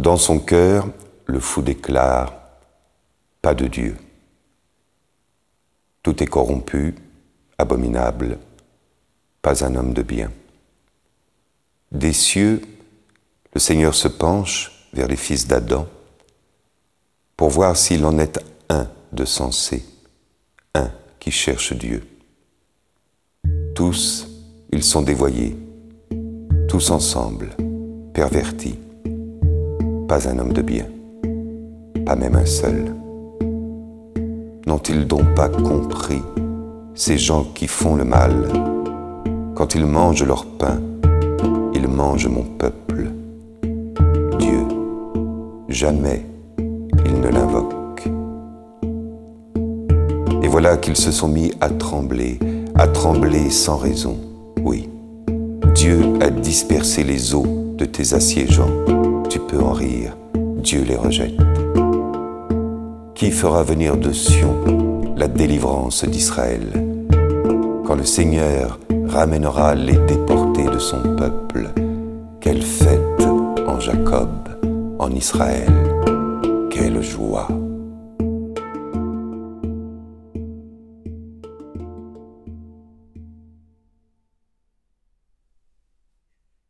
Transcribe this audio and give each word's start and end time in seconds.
Dans 0.00 0.16
son 0.16 0.38
cœur, 0.38 0.88
le 1.26 1.40
fou 1.40 1.60
déclare 1.60 2.32
Pas 3.42 3.52
de 3.52 3.66
Dieu. 3.66 3.98
Tout 6.02 6.22
est 6.22 6.26
corrompu, 6.26 6.94
abominable, 7.58 8.38
pas 9.42 9.62
un 9.62 9.74
homme 9.74 9.92
de 9.92 10.00
bien. 10.00 10.32
Des 11.92 12.14
cieux, 12.14 12.62
le 13.52 13.60
Seigneur 13.60 13.94
se 13.94 14.08
penche 14.08 14.88
vers 14.94 15.06
les 15.06 15.16
fils 15.16 15.46
d'Adam 15.46 15.86
pour 17.36 17.50
voir 17.50 17.76
s'il 17.76 18.06
en 18.06 18.18
est 18.18 18.40
un 18.70 18.88
de 19.12 19.26
sensé, 19.26 19.84
un 20.74 20.90
qui 21.18 21.30
cherche 21.30 21.74
Dieu. 21.74 22.08
Tous, 23.74 24.26
ils 24.72 24.82
sont 24.82 25.02
dévoyés, 25.02 25.58
tous 26.70 26.90
ensemble, 26.90 27.50
pervertis. 28.14 28.78
Pas 30.10 30.28
un 30.28 30.40
homme 30.40 30.52
de 30.52 30.60
bien, 30.60 30.86
pas 32.04 32.16
même 32.16 32.34
un 32.34 32.44
seul. 32.44 32.92
N'ont-ils 34.66 35.06
donc 35.06 35.36
pas 35.36 35.48
compris, 35.48 36.20
ces 36.96 37.16
gens 37.16 37.44
qui 37.54 37.68
font 37.68 37.94
le 37.94 38.02
mal, 38.02 38.34
quand 39.54 39.76
ils 39.76 39.86
mangent 39.86 40.24
leur 40.24 40.46
pain, 40.46 40.80
ils 41.74 41.86
mangent 41.86 42.26
mon 42.26 42.42
peuple 42.42 43.12
Dieu, 44.40 44.66
jamais 45.68 46.26
ils 47.06 47.20
ne 47.20 47.28
l'invoquent. 47.28 48.08
Et 50.42 50.48
voilà 50.48 50.76
qu'ils 50.76 50.96
se 50.96 51.12
sont 51.12 51.28
mis 51.28 51.52
à 51.60 51.68
trembler, 51.70 52.40
à 52.74 52.88
trembler 52.88 53.48
sans 53.48 53.76
raison. 53.76 54.16
Oui, 54.64 54.88
Dieu 55.76 56.00
a 56.20 56.30
dispersé 56.30 57.04
les 57.04 57.32
eaux 57.32 57.76
de 57.78 57.84
tes 57.84 58.12
assiégeants. 58.12 58.89
Tu 59.50 59.56
peux 59.56 59.62
en 59.64 59.72
rire, 59.72 60.16
Dieu 60.62 60.84
les 60.86 60.94
rejette. 60.94 61.34
Qui 63.16 63.32
fera 63.32 63.64
venir 63.64 63.96
de 63.96 64.12
Sion 64.12 64.54
la 65.16 65.26
délivrance 65.26 66.04
d'Israël 66.04 66.68
Quand 67.84 67.96
le 67.96 68.04
Seigneur 68.04 68.78
ramènera 69.08 69.74
les 69.74 69.96
déportés 70.06 70.66
de 70.66 70.78
son 70.78 71.16
peuple, 71.16 71.70
quelle 72.40 72.62
fête 72.62 73.26
en 73.66 73.80
Jacob, 73.80 74.30
en 75.00 75.10
Israël, 75.10 75.72
quelle 76.70 77.02
joie 77.02 77.48